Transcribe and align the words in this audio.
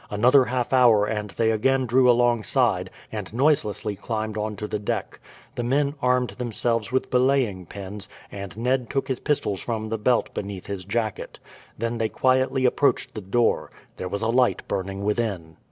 Another 0.09 0.45
half 0.45 0.73
hour 0.73 1.05
and 1.05 1.29
they 1.29 1.51
again 1.51 1.85
drew 1.85 2.09
alongside, 2.09 2.89
and 3.11 3.31
noiselessly 3.35 3.95
climbed 3.95 4.35
on 4.35 4.55
to 4.55 4.67
the 4.67 4.79
deck. 4.79 5.19
The 5.53 5.61
men 5.63 5.93
armed 6.01 6.31
themselves 6.39 6.91
with 6.91 7.11
belaying 7.11 7.67
pins, 7.67 8.09
and 8.31 8.57
Ned 8.57 8.89
took 8.89 9.07
his 9.07 9.19
pistols 9.19 9.61
from 9.61 9.89
the 9.89 9.99
belt 9.99 10.33
beneath 10.33 10.65
his 10.65 10.85
jacket. 10.85 11.37
Then 11.77 11.99
they 11.99 12.09
quietly 12.09 12.65
approached 12.65 13.13
the 13.13 13.21
door. 13.21 13.69
There 13.97 14.09
was 14.09 14.23
a 14.23 14.27
light 14.29 14.67
burning 14.67 15.03
within. 15.03 15.57